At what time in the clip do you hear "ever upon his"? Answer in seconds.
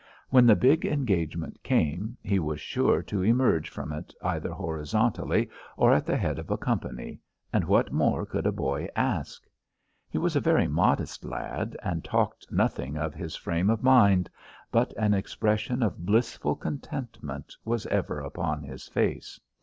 17.85-18.87